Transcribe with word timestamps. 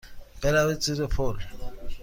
بروید 0.41 0.81
زیر 0.81 1.05
پل. 1.05 1.35